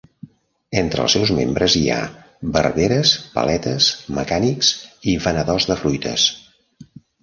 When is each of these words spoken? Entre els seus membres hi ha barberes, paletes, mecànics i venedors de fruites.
Entre 0.79 1.03
els 1.03 1.15
seus 1.17 1.33
membres 1.39 1.75
hi 1.81 1.83
ha 1.91 1.99
barberes, 2.57 3.13
paletes, 3.37 3.93
mecànics 4.21 4.75
i 5.15 5.19
venedors 5.31 5.73
de 5.73 5.83
fruites. 5.87 6.31